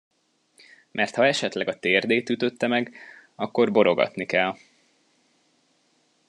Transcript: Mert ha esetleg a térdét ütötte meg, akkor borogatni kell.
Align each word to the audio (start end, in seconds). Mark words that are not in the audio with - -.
Mert 0.91 1.15
ha 1.15 1.25
esetleg 1.27 1.67
a 1.67 1.79
térdét 1.79 2.29
ütötte 2.29 2.67
meg, 2.67 2.97
akkor 3.35 3.71
borogatni 3.71 4.25
kell. 4.25 4.53